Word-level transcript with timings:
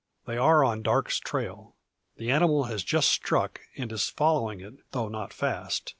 They 0.25 0.35
are 0.35 0.65
on 0.65 0.81
Darke's 0.81 1.19
trail. 1.19 1.75
The 2.17 2.31
animal 2.31 2.63
has 2.63 2.83
just 2.83 3.09
struck, 3.09 3.61
and 3.77 3.91
is 3.91 4.09
following 4.09 4.59
it, 4.59 4.73
though 4.93 5.09
not 5.09 5.31
fast. 5.31 5.89